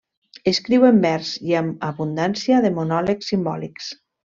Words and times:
Escriu 0.51 0.85
en 0.87 0.97
vers 1.03 1.35
i 1.51 1.55
amb 1.61 1.85
abundància 1.91 2.65
de 2.67 2.75
monòlegs 2.83 3.35
simbòlics. 3.35 3.97